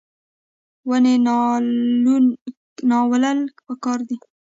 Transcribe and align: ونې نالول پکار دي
ونې 0.89 1.15
نالول 2.89 3.37
پکار 3.67 3.99
دي 4.07 4.17